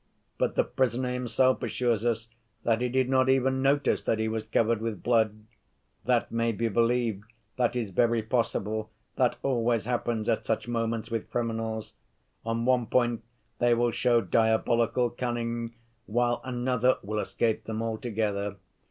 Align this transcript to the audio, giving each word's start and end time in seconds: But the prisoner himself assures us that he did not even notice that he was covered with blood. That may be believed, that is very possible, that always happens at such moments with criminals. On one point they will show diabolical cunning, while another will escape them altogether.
But 0.39 0.55
the 0.55 0.63
prisoner 0.63 1.13
himself 1.13 1.61
assures 1.61 2.03
us 2.03 2.27
that 2.63 2.81
he 2.81 2.89
did 2.89 3.07
not 3.07 3.29
even 3.29 3.61
notice 3.61 4.01
that 4.01 4.17
he 4.17 4.27
was 4.27 4.43
covered 4.45 4.81
with 4.81 5.03
blood. 5.03 5.45
That 6.05 6.31
may 6.31 6.53
be 6.53 6.69
believed, 6.69 7.23
that 7.57 7.75
is 7.75 7.91
very 7.91 8.23
possible, 8.23 8.89
that 9.17 9.35
always 9.43 9.85
happens 9.85 10.27
at 10.27 10.43
such 10.43 10.67
moments 10.67 11.11
with 11.11 11.29
criminals. 11.29 11.93
On 12.43 12.65
one 12.65 12.87
point 12.87 13.21
they 13.59 13.75
will 13.75 13.91
show 13.91 14.21
diabolical 14.21 15.11
cunning, 15.11 15.75
while 16.07 16.41
another 16.43 16.97
will 17.03 17.19
escape 17.19 17.65
them 17.65 17.83
altogether. 17.83 18.55